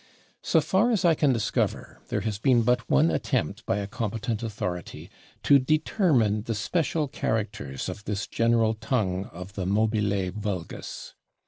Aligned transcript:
So 0.41 0.61
far 0.61 0.89
as 0.89 1.05
I 1.05 1.13
can 1.13 1.31
discover, 1.31 2.01
there 2.07 2.21
has 2.21 2.39
been 2.39 2.63
but 2.63 2.89
one 2.89 3.11
attempt 3.11 3.63
by 3.67 3.77
a 3.77 3.85
competent 3.85 4.41
authority 4.41 5.11
to 5.43 5.59
determine 5.59 6.41
the 6.41 6.55
special 6.55 7.07
characters 7.07 7.87
of 7.87 8.05
this 8.05 8.25
general 8.25 8.73
tongue 8.73 9.25
of 9.25 9.53
the 9.53 9.65
/mobile 9.65 10.31
vulgus 10.33 11.13